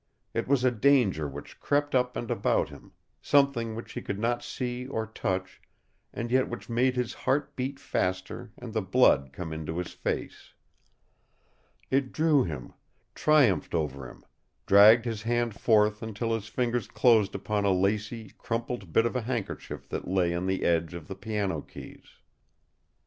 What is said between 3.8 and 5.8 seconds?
he could not see or touch